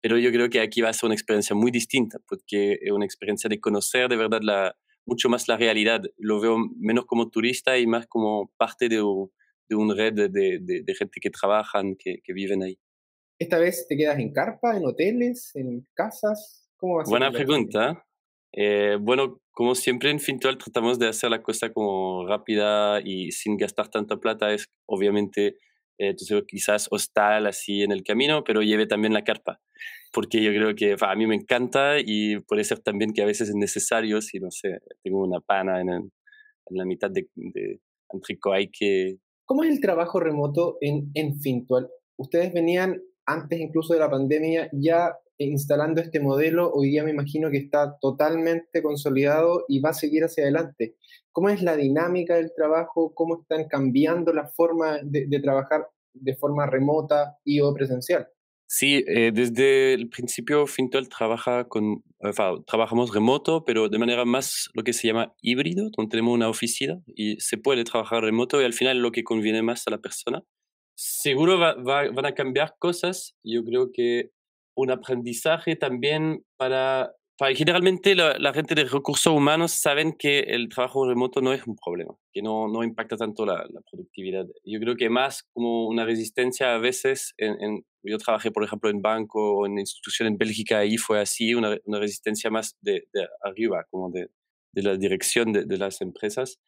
pero 0.00 0.18
yo 0.18 0.30
creo 0.32 0.48
que 0.48 0.60
aquí 0.60 0.80
va 0.80 0.90
a 0.90 0.92
ser 0.92 1.08
una 1.08 1.14
experiencia 1.14 1.56
muy 1.56 1.70
distinta, 1.70 2.18
porque 2.28 2.78
es 2.80 2.90
una 2.90 3.04
experiencia 3.04 3.48
de 3.48 3.60
conocer 3.60 4.08
de 4.08 4.16
verdad 4.16 4.40
la, 4.42 4.76
mucho 5.06 5.28
más 5.28 5.48
la 5.48 5.56
realidad. 5.56 6.02
Lo 6.16 6.40
veo 6.40 6.58
menos 6.78 7.06
como 7.06 7.30
turista 7.30 7.78
y 7.78 7.86
más 7.86 8.06
como 8.06 8.52
parte 8.56 8.88
de, 8.88 8.96
de 9.68 9.76
una 9.76 9.94
red 9.94 10.12
de, 10.12 10.28
de, 10.28 10.82
de, 10.82 10.94
gente 10.94 11.20
que 11.20 11.30
trabajan, 11.30 11.96
que, 11.98 12.20
que, 12.22 12.32
viven 12.32 12.62
ahí. 12.62 12.78
¿Esta 13.38 13.58
vez 13.58 13.86
te 13.88 13.96
quedas 13.96 14.18
en 14.18 14.32
carpa, 14.32 14.76
en 14.76 14.86
hoteles, 14.86 15.54
en 15.54 15.86
casas? 15.94 16.70
¿Cómo 16.76 16.96
va 16.96 17.02
a 17.02 17.04
ser 17.04 17.10
Buena 17.10 17.32
pregunta. 17.32 18.06
Eh, 18.52 18.96
bueno, 19.00 19.40
como 19.54 19.74
siempre 19.76 20.10
en 20.10 20.20
Fintual 20.20 20.58
tratamos 20.58 20.98
de 20.98 21.08
hacer 21.08 21.30
la 21.30 21.42
cosa 21.42 21.72
como 21.72 22.26
rápida 22.26 23.00
y 23.02 23.30
sin 23.30 23.56
gastar 23.56 23.88
tanta 23.88 24.16
plata. 24.16 24.52
Es 24.52 24.66
obviamente, 24.86 25.46
eh, 25.98 26.08
entonces 26.10 26.42
quizás 26.46 26.88
hostal 26.90 27.46
así 27.46 27.82
en 27.82 27.92
el 27.92 28.02
camino, 28.02 28.42
pero 28.44 28.62
lleve 28.62 28.86
también 28.86 29.14
la 29.14 29.22
carpa. 29.22 29.60
Porque 30.12 30.42
yo 30.42 30.50
creo 30.50 30.74
que 30.74 30.96
a 31.00 31.14
mí 31.14 31.26
me 31.26 31.36
encanta 31.36 31.96
y 31.98 32.40
puede 32.40 32.64
ser 32.64 32.80
también 32.80 33.12
que 33.12 33.22
a 33.22 33.26
veces 33.26 33.48
es 33.48 33.54
necesario, 33.54 34.20
si 34.20 34.40
no 34.40 34.50
sé, 34.50 34.80
tengo 35.02 35.22
una 35.22 35.40
pana 35.40 35.80
en, 35.80 35.88
en 35.88 36.10
la 36.70 36.84
mitad 36.84 37.10
de, 37.10 37.28
de 37.34 37.80
hay 38.52 38.70
que... 38.70 39.18
¿Cómo 39.44 39.64
es 39.64 39.70
el 39.70 39.80
trabajo 39.80 40.20
remoto 40.20 40.78
en, 40.80 41.10
en 41.14 41.40
Fintual? 41.40 41.88
Ustedes 42.16 42.52
venían 42.52 43.02
antes 43.26 43.60
incluso 43.60 43.94
de 43.94 44.00
la 44.00 44.10
pandemia 44.10 44.68
ya 44.72 45.16
instalando 45.38 46.00
este 46.00 46.20
modelo, 46.20 46.70
hoy 46.72 46.90
día 46.90 47.04
me 47.04 47.10
imagino 47.10 47.50
que 47.50 47.58
está 47.58 47.98
totalmente 48.00 48.82
consolidado 48.82 49.64
y 49.68 49.80
va 49.80 49.90
a 49.90 49.94
seguir 49.94 50.24
hacia 50.24 50.44
adelante. 50.44 50.96
¿Cómo 51.32 51.48
es 51.48 51.62
la 51.62 51.76
dinámica 51.76 52.36
del 52.36 52.52
trabajo? 52.54 53.12
¿Cómo 53.14 53.40
están 53.42 53.66
cambiando 53.68 54.32
la 54.32 54.46
forma 54.48 54.98
de, 55.02 55.26
trabajar 55.40 55.88
de 56.12 56.36
forma 56.36 56.66
remota 56.66 57.36
y 57.44 57.60
o 57.60 57.74
presencial? 57.74 58.28
Sí, 58.66 59.04
eh, 59.06 59.30
desde 59.32 59.94
el 59.94 60.08
principio 60.08 60.66
Fintol 60.66 61.08
trabaja 61.08 61.64
con, 61.64 62.02
trabajamos 62.66 63.12
remoto, 63.12 63.64
pero 63.64 63.88
de 63.88 63.98
manera 63.98 64.24
más 64.24 64.70
lo 64.74 64.82
que 64.84 64.92
se 64.92 65.08
llama 65.08 65.34
híbrido, 65.42 65.90
donde 65.96 66.10
tenemos 66.10 66.34
una 66.34 66.48
oficina 66.48 67.00
y 67.06 67.38
se 67.40 67.58
puede 67.58 67.84
trabajar 67.84 68.22
remoto 68.22 68.60
y 68.60 68.64
al 68.64 68.72
final 68.72 68.98
lo 68.98 69.12
que 69.12 69.24
conviene 69.24 69.62
más 69.62 69.86
a 69.86 69.90
la 69.90 69.98
persona. 69.98 70.42
Seguro 70.96 71.58
van 71.58 72.26
a 72.26 72.34
cambiar 72.34 72.76
cosas. 72.78 73.34
Yo 73.42 73.64
creo 73.64 73.90
que 73.92 74.30
un 74.74 74.90
aprendizaje 74.90 75.76
también 75.76 76.44
para... 76.56 77.12
generalmente 77.54 78.14
la, 78.14 78.52
gente 78.52 78.74
de 78.74 78.84
recursos 78.84 79.32
humanos 79.32 79.72
saben 79.72 80.12
que 80.18 80.40
el 80.40 80.68
trabajo 80.68 81.06
remoto 81.06 81.40
no 81.40 81.52
es 81.52 81.66
un 81.66 81.76
problema, 81.76 82.14
que 82.32 82.42
no, 82.42 82.68
no 82.68 82.82
impacta 82.82 83.16
tanto 83.16 83.44
la, 83.44 83.64
productividad. 83.90 84.46
Yo 84.64 84.80
creo 84.80 84.96
que 84.96 85.10
más 85.10 85.44
como 85.52 85.86
una 85.86 86.04
resistencia 86.04 86.74
a 86.74 86.78
veces, 86.78 87.34
en, 87.38 87.84
yo 88.02 88.18
trabajé 88.18 88.50
por 88.50 88.64
ejemplo 88.64 88.90
en 88.90 89.02
banco 89.02 89.58
o 89.58 89.66
en 89.66 89.78
institución 89.78 90.28
en 90.28 90.38
Bélgica, 90.38 90.84
y 90.84 90.96
fue 90.96 91.20
así, 91.20 91.54
una, 91.54 91.76
una 91.84 91.98
resistencia 91.98 92.50
más 92.50 92.76
de, 92.80 93.08
de, 93.12 93.26
arriba, 93.42 93.84
como 93.90 94.10
de, 94.10 94.28
de 94.74 94.82
la 94.82 94.96
dirección 94.96 95.52
de, 95.52 95.78
las 95.78 96.00
empresas. 96.00 96.58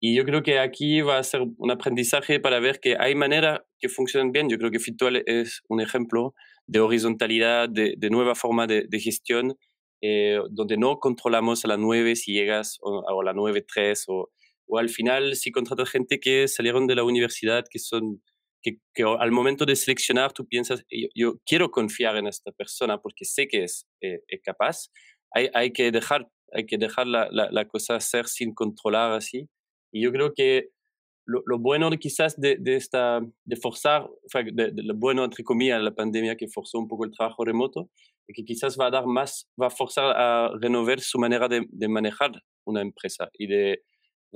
Y 0.00 0.16
yo 0.16 0.24
creo 0.24 0.42
que 0.42 0.58
aquí 0.58 1.02
va 1.02 1.18
a 1.18 1.22
ser 1.22 1.42
un 1.58 1.70
aprendizaje 1.70 2.40
para 2.40 2.58
ver 2.58 2.80
que 2.80 2.96
hay 2.98 3.14
maneras 3.14 3.60
que 3.78 3.90
funcionan 3.90 4.32
bien. 4.32 4.48
Yo 4.48 4.56
creo 4.56 4.70
que 4.70 4.78
Fitual 4.78 5.22
es 5.26 5.60
un 5.68 5.82
ejemplo 5.82 6.34
de 6.66 6.80
horizontalidad, 6.80 7.68
de, 7.68 7.94
de 7.98 8.10
nueva 8.10 8.34
forma 8.34 8.66
de, 8.66 8.86
de 8.88 8.98
gestión, 8.98 9.58
eh, 10.02 10.38
donde 10.50 10.78
no 10.78 10.98
controlamos 10.98 11.64
a 11.64 11.68
las 11.68 11.78
9 11.78 12.16
si 12.16 12.32
llegas 12.32 12.78
o, 12.80 13.06
a 13.06 13.24
las 13.24 13.34
9.3 13.34 14.04
o, 14.08 14.30
o 14.66 14.78
al 14.78 14.88
final 14.88 15.36
si 15.36 15.52
contratas 15.52 15.90
gente 15.90 16.18
que 16.18 16.48
salieron 16.48 16.86
de 16.86 16.94
la 16.94 17.04
universidad, 17.04 17.64
que 17.70 17.78
son 17.78 18.22
que, 18.62 18.78
que, 18.94 19.02
al 19.02 19.30
momento 19.30 19.66
de 19.66 19.76
seleccionar 19.76 20.32
tú 20.32 20.46
piensas, 20.46 20.84
yo, 21.14 21.34
quiero 21.44 21.70
confiar 21.70 22.16
en 22.16 22.26
esta 22.26 22.52
persona 22.52 22.98
porque 22.98 23.24
sé 23.26 23.46
que 23.48 23.64
es, 23.64 23.86
eh, 24.00 24.20
es 24.28 24.40
capaz, 24.42 24.88
hay, 25.32 25.50
hay, 25.52 25.72
que 25.72 25.90
dejar, 25.90 26.28
hay 26.52 26.64
que 26.66 26.78
dejar 26.78 27.06
la, 27.06 27.28
la, 27.30 27.50
la, 27.50 27.68
cosa 27.68 28.00
ser 28.00 28.26
sin 28.26 28.54
controlar 28.54 29.12
así. 29.12 29.48
Y 29.92 30.02
yo 30.02 30.12
creo 30.12 30.32
que 30.34 30.68
lo, 31.26 31.58
bueno 31.58 31.90
quizás 31.90 32.40
de, 32.40 32.56
de, 32.58 32.76
esta, 32.76 33.20
de 33.44 33.56
forzar, 33.56 34.08
de, 34.52 34.72
lo 34.74 34.94
bueno 34.94 35.24
entre 35.24 35.44
comillas, 35.44 35.80
la 35.80 35.94
pandemia 35.94 36.36
que 36.36 36.48
forzó 36.48 36.78
un 36.78 36.88
poco 36.88 37.04
el 37.04 37.12
trabajo 37.12 37.44
remoto, 37.44 37.90
es 38.26 38.34
que 38.34 38.44
quizás 38.44 38.76
va 38.78 38.86
a 38.86 38.90
dar 38.90 39.06
más, 39.06 39.48
va 39.60 39.68
a 39.68 39.70
forzar 39.70 40.16
a 40.16 40.50
renovar 40.60 41.00
su 41.00 41.18
manera 41.18 41.48
de, 41.48 41.66
de 41.68 41.88
manejar 41.88 42.32
una 42.64 42.80
empresa 42.80 43.28
y 43.32 43.46
de, 43.46 43.82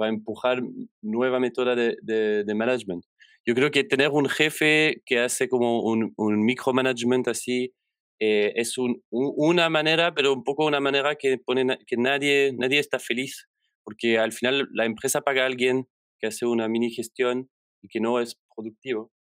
va 0.01 0.07
a 0.07 0.09
empujar 0.09 0.63
nueva 1.03 1.41
método 1.41 1.75
de, 1.75 1.97
de, 2.03 2.55
management. 2.55 3.05
Yo 3.47 3.55
creo 3.55 3.71
que 3.71 3.85
tener 3.85 4.11
un 4.11 4.29
jefe 4.29 5.03
que 5.05 5.21
hace 5.21 5.49
como 5.49 5.83
un, 5.83 6.13
un 6.17 6.45
micromanagement 6.45 7.29
así 7.29 7.73
eh, 8.21 8.53
es 8.57 8.79
un, 8.79 9.03
una 9.11 9.69
manera, 9.69 10.15
pero 10.15 10.33
un 10.33 10.45
poco 10.45 10.67
una 10.67 10.81
manera 10.81 11.15
que, 11.17 11.39
pone, 11.39 11.79
que 11.87 11.97
nadie, 11.97 12.53
nadie 12.57 12.79
está 12.79 12.99
feliz, 12.99 13.49
porque 13.85 14.19
al 14.19 14.33
final 14.33 14.69
la 14.73 14.85
empresa 14.85 15.21
paga 15.21 15.43
a 15.43 15.47
alguien 15.47 15.89
que 16.19 16.27
hace 16.27 16.47
una 16.47 16.69
mini 16.69 16.91
gestión 16.91 17.51
y 17.83 17.89
que 17.89 18.01
no 18.01 18.21
es 18.21 18.41
productivo 18.55 19.13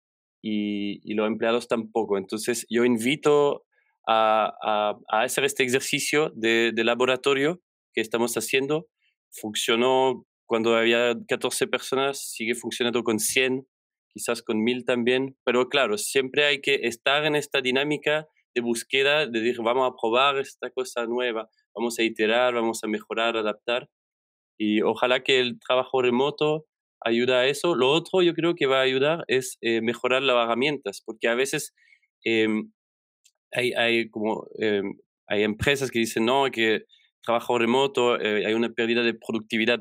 y, 0.42 1.00
y 1.04 1.14
los 1.14 1.26
empleados 1.26 1.68
tampoco. 1.68 2.18
Entonces 2.18 2.66
yo 2.68 2.84
invito 2.84 3.64
a, 4.06 4.52
a, 4.62 5.22
hacer 5.22 5.44
este 5.44 5.64
ejercicio 5.64 6.30
de, 6.34 6.72
de, 6.74 6.84
laboratorio 6.84 7.62
que 7.92 8.00
estamos 8.00 8.34
haciendo. 8.36 8.88
Funcionó 9.30 10.26
cuando 10.46 10.76
había 10.76 11.16
14 11.28 11.66
personas, 11.66 12.30
sigue 12.30 12.54
funcionando 12.54 13.02
con 13.02 13.18
100, 13.18 13.66
quizás 14.12 14.42
con 14.42 14.62
1000 14.62 14.84
también, 14.84 15.36
pero 15.44 15.68
claro, 15.68 15.98
siempre 15.98 16.44
hay 16.44 16.60
que 16.60 16.80
estar 16.82 17.24
en 17.24 17.34
esta 17.34 17.60
dinámica 17.60 18.28
de 18.54 18.60
búsqueda, 18.60 19.26
de 19.26 19.40
decir, 19.40 19.60
vamos 19.62 19.90
a 19.90 19.96
probar 20.00 20.38
esta 20.38 20.70
cosa 20.70 21.06
nueva, 21.06 21.48
vamos 21.74 21.98
a 21.98 22.02
iterar, 22.02 22.54
vamos 22.54 22.84
a 22.84 22.86
mejorar, 22.86 23.36
adaptar. 23.36 23.88
Y 24.58 24.82
ojalá 24.82 25.22
que 25.22 25.40
el 25.40 25.58
trabajo 25.58 26.02
remoto 26.02 26.66
ayuda 27.04 27.40
a 27.40 27.46
eso. 27.46 27.74
Lo 27.74 27.90
otro 27.90 28.22
yo 28.22 28.34
creo 28.34 28.54
que 28.54 28.66
va 28.66 28.78
a 28.78 28.82
ayudar 28.82 29.24
es 29.28 29.58
eh, 29.60 29.80
mejorar 29.82 30.22
las 30.22 30.36
herramientas, 30.44 31.02
porque 31.04 31.28
a 31.28 31.34
veces 31.34 31.74
em, 32.24 32.72
hay, 33.52 33.72
hay, 33.74 34.10
como, 34.10 34.46
em, 34.58 34.98
hay 35.28 35.42
empresas 35.42 35.90
que 35.90 35.98
dicen, 36.00 36.24
no, 36.24 36.46
que 36.50 36.84
trabajo 37.22 37.58
remoto, 37.58 38.20
eh, 38.20 38.46
hay 38.46 38.54
una 38.54 38.70
pérdida 38.70 39.02
de 39.02 39.14
productividad. 39.14 39.80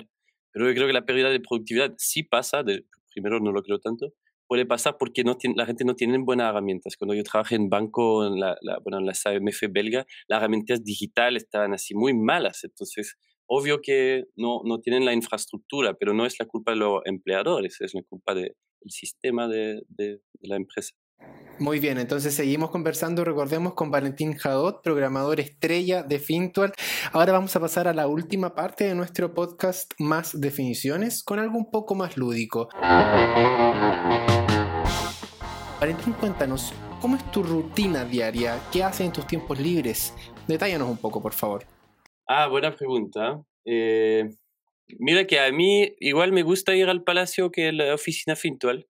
Pero 0.52 0.68
yo 0.68 0.76
creo 0.76 0.88
que 0.88 0.94
la 0.94 1.06
pérdida 1.06 1.30
de 1.30 1.40
productividad 1.40 1.94
sí 1.98 2.24
pasa, 2.24 2.64
de, 2.64 2.86
primero 3.14 3.40
no 3.40 3.52
lo 3.52 3.64
creo 3.64 3.80
tanto, 3.80 4.14
puede 4.48 4.66
pasar 4.66 4.98
porque 5.00 5.24
no 5.24 5.36
tiene, 5.38 5.56
la 5.58 5.66
gente 5.66 5.84
no 5.86 5.96
tiene 5.96 6.18
buenas 6.20 6.50
herramientas. 6.50 6.96
Cuando 6.98 7.16
yo 7.16 7.24
trabajé 7.24 7.56
en 7.56 7.70
banco, 7.70 8.28
en 8.28 8.40
la, 8.40 8.56
la, 8.62 8.78
bueno, 8.80 9.00
en 9.00 9.06
la 9.06 9.14
SAMF 9.14 9.64
belga, 9.72 10.06
las 10.28 10.38
herramientas 10.38 10.84
digitales 10.84 11.44
estaban 11.44 11.74
así 11.74 11.96
muy 11.96 12.14
malas. 12.14 12.64
Entonces, 12.64 13.18
Obvio 13.48 13.82
que 13.82 14.26
no, 14.36 14.62
no 14.64 14.80
tienen 14.80 15.06
la 15.06 15.14
infraestructura, 15.14 15.94
pero 15.94 16.14
no 16.14 16.26
es 16.26 16.40
la 16.40 16.46
culpa 16.46 16.72
de 16.72 16.78
los 16.78 17.02
empleadores, 17.06 17.82
es 17.82 17.94
la 17.94 18.02
culpa 18.04 18.34
del 18.34 18.56
sistema 18.86 19.48
de, 19.48 19.84
de, 19.90 20.22
la 20.42 20.56
empresa. 20.56 20.94
Muy 21.60 21.80
bien, 21.80 21.98
entonces 22.00 22.34
seguimos 22.34 22.72
conversando, 22.72 23.24
recordemos, 23.24 23.76
con 23.76 23.92
Valentín 23.92 24.34
Jadot, 24.34 24.82
programador 24.82 25.40
estrella 25.40 26.04
de 26.04 26.20
Fintual. 26.20 26.74
Ahora 27.12 27.32
vamos 27.32 27.56
a 27.56 27.60
pasar 27.60 27.88
a 27.88 27.94
la 27.94 28.08
última 28.08 28.56
parte 28.56 28.86
de 28.86 28.96
nuestro 28.96 29.34
podcast, 29.34 29.94
Más 30.00 30.40
Definiciones, 30.40 31.24
con 31.24 31.40
algo 31.40 31.58
un 31.58 31.70
poco 31.70 31.96
más 31.96 32.18
lúdico. 32.18 32.70
Valentín, 35.80 36.14
cuéntanos, 36.14 36.74
¿cómo 37.02 37.18
es 37.18 37.32
tu 37.32 37.44
rutina 37.44 38.04
diaria? 38.06 38.60
¿Qué 38.72 38.84
haces 38.84 39.06
en 39.06 39.12
tus 39.12 39.28
tiempos 39.28 39.60
libres? 39.60 40.14
Detállanos 40.48 40.90
un 40.90 40.98
poco, 40.98 41.22
por 41.22 41.34
favor. 41.34 41.73
Ah, 42.28 42.48
buena 42.48 42.76
pregunta. 42.76 43.44
Eh, 43.66 44.30
mira 45.00 45.26
que 45.26 45.40
a 45.40 45.52
mí 45.52 45.96
igual 46.00 46.32
me 46.32 46.44
gusta 46.44 46.76
ir 46.76 46.88
al 46.90 47.04
palacio 47.04 47.52
que 47.52 47.72
la 47.72 47.94
oficina 47.94 48.36
fintual. 48.36 48.88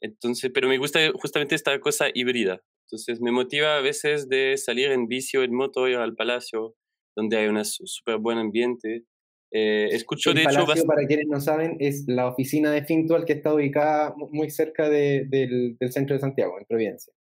Entonces, 0.00 0.50
pero 0.52 0.68
me 0.68 0.78
gusta 0.78 1.00
justamente 1.14 1.54
esta 1.54 1.78
cosa 1.80 2.06
híbrida. 2.12 2.62
Entonces 2.86 3.20
me 3.20 3.30
motiva 3.30 3.76
a 3.76 3.80
veces 3.80 4.28
de 4.28 4.56
salir 4.56 4.90
en 4.90 5.06
bici 5.06 5.36
o 5.36 5.44
en 5.44 5.54
moto, 5.54 5.88
ir 5.88 5.96
al 5.96 6.14
palacio, 6.14 6.74
donde 7.16 7.36
hay 7.38 7.46
un 7.46 7.64
súper 7.64 8.18
buen 8.18 8.38
ambiente. 8.38 9.04
Eh, 9.52 9.88
escucho 9.92 10.30
el 10.30 10.36
de 10.36 10.44
palacio, 10.44 10.74
hecho, 10.74 10.86
para 10.86 11.06
quienes 11.06 11.26
no 11.28 11.40
saben, 11.40 11.76
es 11.78 12.04
la 12.08 12.26
oficina 12.26 12.72
de 12.72 12.84
Fintual 12.84 13.24
que 13.24 13.34
está 13.34 13.54
ubicada 13.54 14.14
muy 14.16 14.50
cerca 14.50 14.88
de, 14.88 15.26
del, 15.28 15.76
del, 15.78 15.92
centro 15.92 16.14
de 16.16 16.20
Santiago, 16.20 16.58
en 16.58 16.64
Providencia 16.64 17.12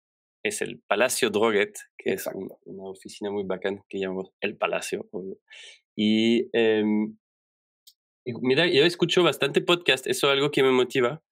es 0.43 0.63
el 0.63 0.81
Palacio 0.87 1.31
Droguet, 1.31 1.73
que 1.99 2.15
es 2.15 2.27
una 2.65 2.85
oficina 2.89 3.31
muy 3.31 3.45
bacana 3.45 3.85
que 3.89 3.99
llamamos 3.99 4.31
El 4.41 4.57
Palacio. 4.57 5.09
Y, 5.97 6.49
em, 6.53 7.17
mira, 8.41 8.67
yo 8.67 8.85
escucho 8.85 9.23
bastante 9.23 9.61
podcast, 9.61 10.07
eso 10.07 10.29
es 10.29 10.33
algo 10.33 10.51
que 10.51 10.63
me 10.63 10.71
motiva. 10.71 11.23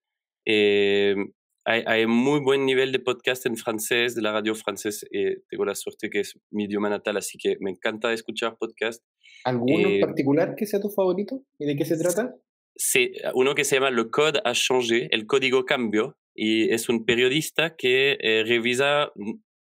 Em, 0.47 1.33
hay, 1.65 1.83
hay, 1.87 2.07
muy 2.07 2.41
buen 2.41 2.65
nivel 2.65 2.93
de 2.93 2.99
podcast 2.99 3.45
en 3.47 3.57
francés, 3.57 4.15
de 4.15 4.23
la 4.23 4.33
radio 4.33 4.55
francés. 4.55 5.05
Eh, 5.12 5.43
tengo 5.49 5.65
la 5.65 5.75
suerte 5.75 6.09
que 6.09 6.21
es 6.21 6.38
mi 6.50 6.65
idioma 6.65 6.88
natal, 6.88 7.17
así 7.19 7.37
que 7.38 7.57
me 7.61 7.71
encanta 7.71 8.12
escuchar 8.12 8.57
podcast. 8.59 9.05
¿Alguno 9.45 9.88
en 9.88 9.95
em, 9.95 10.00
particular 10.00 10.55
que 10.57 10.67
sea 10.67 10.81
tu 10.81 10.88
favorito? 10.91 11.43
¿Y 11.59 11.67
de 11.67 11.77
qué 11.77 11.85
se 11.85 11.99
trata? 11.99 12.35
Sí, 12.75 13.12
uno 13.35 13.55
que 13.55 13.65
se 13.65 13.77
llama 13.77 13.91
Le 13.91 14.09
Code 14.09 14.41
a 14.45 14.53
changé, 14.53 15.09
el 15.11 15.27
código 15.27 15.65
cambio, 15.65 16.17
y 16.40 16.73
es 16.73 16.88
un 16.88 17.04
periodista 17.04 17.75
que 17.75 18.16
eh, 18.21 18.45
revisa 18.47 19.11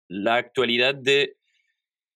la 0.10 0.36
actualidad 0.36 0.96
de 0.96 1.38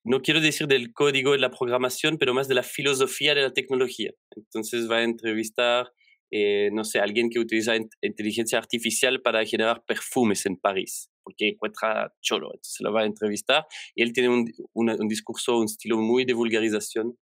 no 0.04 0.22
quiero 0.22 0.42
decir 0.42 0.68
del 0.68 0.92
código 0.92 1.32
de 1.32 1.40
la 1.40 1.52
programación, 1.52 2.18
pero 2.18 2.34
más 2.34 2.50
de 2.50 2.56
la 2.56 2.64
filosofía 2.64 3.34
de 3.34 3.44
la 3.44 3.54
tecnología. 3.54 4.12
Entonces 4.36 4.92
va 4.92 4.98
a 4.98 5.04
entrevistar, 5.04 5.94
eh, 6.32 6.70
no 6.74 6.84
sé, 6.84 7.00
alguien 7.00 7.30
que 7.30 7.40
utiliza 7.40 7.78
inteligencia 8.02 8.58
artificial 8.58 9.22
para 9.22 9.46
generar 9.46 9.86
perfumes 9.86 10.46
en 10.46 10.58
París, 10.58 11.10
porque 11.24 11.50
encuentra 11.50 12.14
cholo. 12.20 12.48
Entonces 12.48 12.82
lo 12.82 12.92
va 12.92 13.04
a 13.04 13.06
entrevistar 13.06 13.66
y 13.96 14.04
él 14.04 14.12
tiene 14.12 14.30
un, 14.30 14.52
un 14.74 15.08
discurso, 15.08 15.60
un 15.60 15.66
estilo 15.66 15.98
muy 15.98 16.26
de 16.26 16.34
vulgarización. 16.34 17.18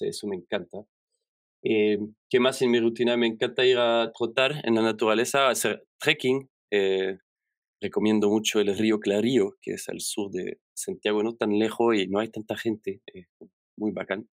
eso 0.00 0.26
me 0.28 0.36
encanta. 0.36 0.78
Eh, 1.62 1.98
¿Qué 2.30 2.40
más 2.40 2.62
en 2.62 2.70
mi 2.70 2.80
rutina? 2.80 3.18
Me 3.18 3.26
encanta 3.26 3.66
ir 3.66 3.76
a 3.76 4.10
trotar 4.16 4.62
en 4.64 4.76
la 4.76 4.82
naturaleza, 4.82 5.50
hacer 5.50 5.84
trekking. 5.98 6.48
Eh, 6.70 7.18
recomiendo 7.80 8.28
mucho 8.28 8.60
el 8.60 8.76
río 8.76 9.00
Clarío, 9.00 9.56
que 9.60 9.72
es 9.72 9.88
al 9.88 10.00
sur 10.00 10.30
de 10.30 10.60
Santiago, 10.74 11.22
no 11.22 11.34
tan 11.34 11.58
lejos 11.58 11.96
y 11.96 12.06
no 12.08 12.18
hay 12.18 12.28
tanta 12.28 12.56
gente. 12.56 13.00
muy 13.76 13.92
bacán. 13.92 14.28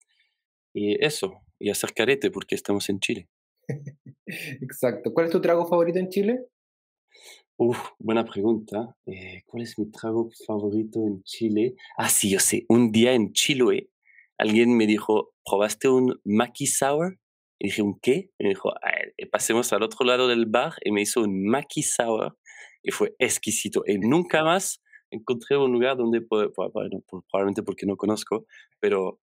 Y 0.74 1.04
eso, 1.04 1.42
y 1.60 1.70
hacer 1.70 1.94
carete 1.94 2.30
porque 2.30 2.56
estamos 2.56 2.90
en 2.90 3.00
Chile. 3.00 3.30
Exacto. 4.26 5.14
¿Cuál 5.14 5.28
es 5.28 5.32
tu 5.32 5.42
trago 5.42 5.66
favorito 5.68 6.00
en 6.00 6.10
Chile? 6.10 6.46
Uf, 7.58 7.80
buena 7.98 8.24
pregunta. 8.24 8.96
Eh, 9.06 9.42
¿Cuál 9.48 9.64
es 9.64 9.80
mi 9.80 9.90
trago 9.90 10.30
favorito 10.46 11.00
en 11.08 11.24
Chile? 11.24 11.76
Ah, 11.98 12.10
sí, 12.10 12.30
yo 12.30 12.40
sé. 12.40 12.66
Un 12.70 12.92
día 12.92 13.14
en 13.14 13.34
Chiloé, 13.34 13.90
alguien 14.38 14.78
me 14.78 14.86
dijo, 14.86 15.34
¿probaste 15.44 15.90
un 15.90 16.20
Maki 16.24 16.68
Sour? 16.68 17.18
Y 17.60 17.68
dije, 17.68 17.82
¿un 17.82 18.00
qué? 18.00 18.32
Y 18.38 18.44
me 18.44 18.50
dijo, 18.50 18.74
pasemos 19.32 19.74
al 19.74 19.84
otro 19.84 20.06
lado 20.06 20.28
del 20.28 20.46
bar 20.46 20.74
y 20.84 20.92
me 20.92 21.02
hizo 21.02 21.22
un 21.22 21.46
Maki 21.48 21.84
Sour 21.84 22.38
y 22.84 22.92
fue 22.92 23.16
exquisito. 23.20 23.84
Y 23.86 23.98
nunca 23.98 24.44
más 24.44 24.82
encontré 25.12 25.58
un 25.58 25.72
lugar 25.72 25.98
donde, 25.98 26.22
bueno, 26.30 26.52
probablemente 26.52 27.64
porque 27.64 27.86
no 27.86 27.98
conozco, 27.98 28.46
pero 28.80 29.20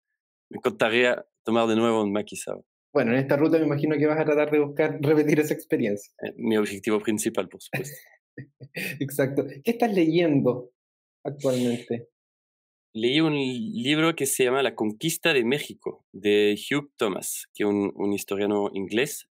me 0.50 0.58
encantaría 0.58 1.24
tomar 1.44 1.68
de 1.68 1.76
nuevo 1.76 2.02
un 2.02 2.12
Maki 2.12 2.36
Sour. 2.36 2.64
Bueno, 2.92 3.12
en 3.12 3.18
esta 3.18 3.36
ruta 3.36 3.58
me 3.58 3.64
imagino 3.64 3.96
que 3.96 4.06
vas 4.06 4.20
a 4.20 4.24
tratar 4.24 4.50
de 4.52 4.60
buscar 4.60 4.98
repetir 5.02 5.40
esa 5.40 5.52
experiencia. 5.52 6.14
Eh, 6.22 6.32
mi 6.36 6.56
objetivo 6.56 7.00
principal, 7.00 7.48
por 7.48 7.60
supuesto. 7.60 7.96
Exacto. 9.00 9.44
¿Qué 9.64 9.72
estás 9.72 9.92
leyendo 9.92 10.70
actualmente? 11.24 12.08
Leí 12.94 13.20
un 13.20 13.34
libro 13.34 14.14
que 14.14 14.24
se 14.24 14.44
llama 14.44 14.62
La 14.62 14.76
conquista 14.76 15.32
de 15.34 15.44
México, 15.44 16.06
de 16.12 16.56
Hugh 16.56 16.92
Thomas, 16.96 17.48
que 17.52 17.64
es 17.64 17.68
un, 17.68 18.12
historiano 18.12 18.70
inglés, 18.72 19.28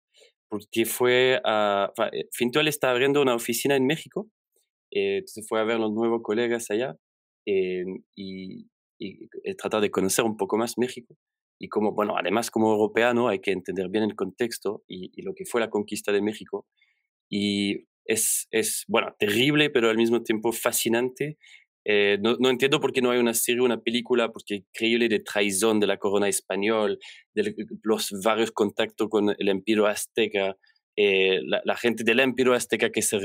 porque 0.49 0.85
fue 0.85 1.41
a... 1.45 1.91
Eh, 2.11 2.27
Fintual 2.33 2.67
está 2.67 2.91
abriendo 2.91 3.21
una 3.21 3.35
oficina 3.35 3.75
en 3.75 3.87
México, 3.87 4.29
eh, 4.91 5.17
entonces 5.19 5.47
fue 5.47 5.61
a 5.61 5.63
ver 5.63 5.79
los 5.79 5.93
nuevos 5.93 6.21
colegas 6.21 6.69
allá 6.69 6.97
eh, 7.47 7.85
y, 8.15 8.67
y, 8.99 9.27
tratar 9.57 9.81
de 9.81 9.89
conocer 9.91 10.25
un 10.25 10.35
poco 10.35 10.57
más 10.57 10.77
México. 10.77 11.15
Y 11.57 11.69
como, 11.69 11.93
bueno, 11.93 12.17
además 12.17 12.51
como 12.51 12.71
europeano 12.73 13.29
hay 13.29 13.39
que 13.39 13.51
entender 13.51 13.87
bien 13.87 14.03
el 14.03 14.15
contexto 14.15 14.83
y, 14.87 15.11
y 15.15 15.21
lo 15.21 15.33
que 15.33 15.45
fue 15.45 15.61
la 15.61 15.69
conquista 15.69 16.11
de 16.11 16.21
México. 16.21 16.67
Y 17.29 17.87
es, 18.05 18.47
es, 18.51 18.83
bueno, 18.89 19.15
terrible, 19.17 19.69
pero 19.69 19.89
al 19.89 19.97
mismo 19.97 20.21
tiempo 20.23 20.51
fascinante 20.51 21.37
eh, 21.85 22.17
no, 22.21 22.49
entiendo 22.49 22.79
por 22.79 22.93
qué 22.93 23.01
no 23.01 23.11
hay 23.11 23.19
una 23.19 23.33
serie, 23.33 23.61
una 23.61 23.81
película, 23.81 24.31
porque 24.31 24.55
increíble 24.55 25.09
de 25.09 25.19
traición 25.19 25.79
de 25.79 25.87
la 25.87 25.97
corona 25.97 26.29
española, 26.29 26.95
de 27.33 27.55
los 27.83 28.09
varios 28.23 28.51
contactos 28.51 29.09
con 29.09 29.35
el 29.37 29.49
imperio 29.49 29.87
azteca, 29.87 30.55
eh, 30.95 31.41
la, 31.43 31.75
gente 31.75 32.03
del 32.03 32.21
imperio 32.21 32.53
azteca 32.53 32.89
que 32.91 33.01
se 33.01 33.17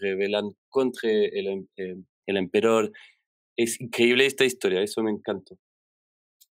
rebelan 0.00 0.50
contra 0.68 1.08
el, 1.10 1.46
em, 1.46 1.66
eh, 1.76 1.96
el, 2.26 2.36
emperador. 2.36 2.90
Es 3.56 3.80
increíble 3.80 4.26
esta 4.26 4.44
historia, 4.44 4.82
eso 4.82 5.02
me 5.02 5.12
encantó. 5.12 5.56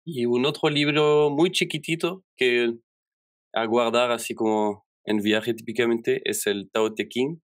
Y 0.05 0.25
un 0.25 0.45
otro 0.45 0.69
libro 0.69 1.29
muy 1.29 1.51
chiquitito 1.51 2.23
que 2.35 2.73
a 3.53 3.65
guardar 3.65 4.11
así 4.11 4.35
como 4.35 4.85
en 5.05 5.17
viaje 5.17 5.53
típicamente 5.53 6.21
es 6.25 6.47
el 6.47 6.69
Tao 6.71 6.93
Te 6.93 7.07
Ching, 7.07 7.41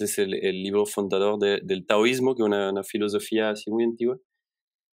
es 0.00 0.18
el, 0.18 0.30
libro 0.30 0.86
fundador 0.86 1.38
del 1.38 1.86
taoísmo, 1.86 2.34
que 2.34 2.42
es 2.42 2.46
una, 2.46 2.82
filosofía 2.82 3.50
así 3.50 3.70
muy 3.70 3.84
antigua 3.84 4.18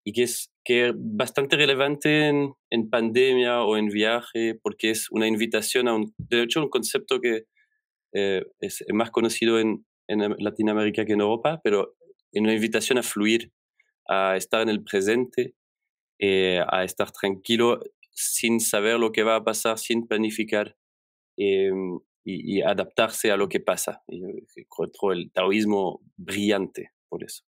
y 0.05 0.12
que 0.12 0.24
es, 0.24 0.52
que 0.64 0.92
bastante 0.96 1.57
relevante 1.57 2.28
en, 2.28 2.55
en, 2.70 2.90
pandemia 2.90 3.62
o 3.62 3.76
en 3.76 3.88
viaje, 3.88 4.59
porque 4.61 4.90
es 4.90 5.11
una 5.11 5.28
invitación 5.28 5.88
a 5.88 5.94
un, 5.94 6.12
de 6.18 6.42
hecho, 6.42 6.61
un 6.61 6.68
concepto 6.68 7.20
que 7.20 7.44
eh, 8.12 8.44
es 8.61 8.85
más 8.92 9.11
conocido 9.11 9.59
en, 9.59 9.87
en, 10.09 10.35
Latinoamérica 10.38 11.05
que 11.05 11.12
en 11.12 11.20
Europa, 11.20 11.61
pero 11.62 11.94
es 12.33 12.42
una 12.42 12.55
invitación 12.55 12.98
a 12.98 13.02
fluir, 13.02 13.52
a 14.09 14.37
estar 14.37 14.61
en 14.61 14.68
el 14.68 14.83
presente, 14.83 15.55
eh, 16.18 16.61
a 16.68 16.85
estar 16.85 17.11
tranquilo 17.11 17.81
sin 18.11 18.61
saber 18.61 18.98
lo 18.98 19.12
que 19.12 19.22
va 19.22 19.37
a 19.37 19.44
pasar, 19.44 19.78
sin 19.78 20.07
planificar. 20.07 20.76
Eh, 21.38 21.70
y, 22.24 22.62
adaptarse 22.62 23.30
a 23.30 23.37
lo 23.37 23.48
que 23.48 23.61
pasa. 23.61 24.02
Y 24.08 24.22
encuentro 24.56 25.12
el 25.12 25.30
taoísmo 25.32 26.00
brillante 26.16 26.90
por 27.08 27.24
eso. 27.24 27.44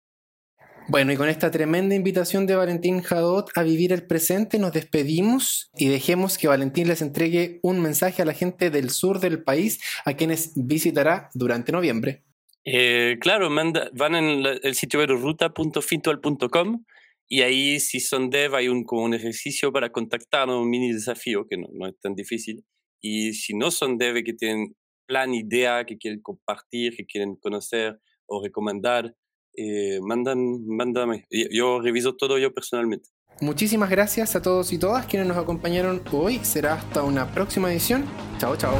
Bueno, 0.87 1.11
y 1.11 1.17
con 1.17 1.29
esta 1.29 1.49
tremenda 1.49 1.95
invitación 1.95 2.45
de 2.45 2.55
Valentín 2.55 3.01
Jadot 3.01 3.49
a 3.55 3.63
vivir 3.63 3.91
el 3.91 4.05
presente, 4.05 4.59
nos 4.59 4.71
despedimos 4.71 5.71
y 5.75 5.87
dejemos 5.87 6.37
que 6.37 6.47
Valentín 6.47 6.87
les 6.87 7.01
entregue 7.01 7.59
un 7.63 7.81
mensaje 7.81 8.21
a 8.21 8.25
la 8.25 8.33
gente 8.33 8.69
del 8.69 8.91
sur 8.91 9.19
del 9.19 9.41
país, 9.41 9.81
a 10.05 10.13
quienes 10.13 10.51
visitará 10.55 11.29
durante 11.33 11.71
noviembre. 11.71 12.23
Eh, 12.65 13.17
claro, 13.19 13.49
manda, 13.49 13.89
van 13.93 14.13
en 14.15 14.45
el 14.61 14.75
sitio 14.75 14.99
web 14.99 15.09
ruta.fintual.com 15.09 16.83
y 17.27 17.41
ahí 17.41 17.79
si 17.79 17.99
son 17.99 18.29
dev 18.29 18.53
hay 18.53 18.67
un, 18.67 18.83
como 18.83 19.03
un 19.03 19.15
ejercicio 19.15 19.71
para 19.71 19.91
contactarnos, 19.91 20.61
un 20.61 20.69
mini 20.69 20.93
desafío 20.93 21.47
que 21.47 21.57
no, 21.57 21.67
no 21.73 21.87
es 21.87 21.99
tan 21.99 22.13
difícil 22.13 22.63
y 23.05 23.33
si 23.33 23.53
no 23.53 23.69
son 23.69 23.99
dev 23.99 24.23
que 24.23 24.33
tienen 24.33 24.75
plan, 25.05 25.31
idea, 25.31 25.85
que 25.85 25.95
quieren 25.95 26.21
compartir, 26.23 26.95
que 26.95 27.05
quieren 27.05 27.35
conocer 27.35 27.99
o 28.25 28.41
recomendar, 28.43 29.15
eh, 29.55 29.99
mandan, 30.01 30.65
mándame. 30.65 31.27
Yo 31.51 31.79
reviso 31.81 32.15
todo 32.15 32.39
yo 32.39 32.51
personalmente. 32.51 33.07
Muchísimas 33.41 33.91
gracias 33.91 34.35
a 34.35 34.41
todos 34.41 34.73
y 34.73 34.79
todas 34.79 35.05
quienes 35.05 35.27
nos 35.27 35.37
acompañaron 35.37 36.01
hoy. 36.11 36.39
Será 36.39 36.73
hasta 36.73 37.03
una 37.03 37.31
próxima 37.31 37.71
edición. 37.71 38.05
Chao, 38.39 38.55
chao. 38.55 38.75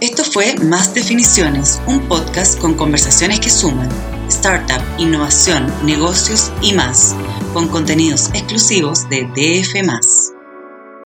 Esto 0.00 0.24
fue 0.24 0.56
Más 0.64 0.92
Definiciones, 0.92 1.80
un 1.86 2.08
podcast 2.08 2.58
con 2.60 2.74
conversaciones 2.74 3.38
que 3.38 3.50
suman 3.50 3.88
startup, 4.26 4.82
innovación, 4.98 5.66
negocios 5.84 6.50
y 6.62 6.72
más, 6.72 7.14
con 7.52 7.68
contenidos 7.68 8.30
exclusivos 8.34 9.08
de 9.10 9.26
DF. 9.36 10.39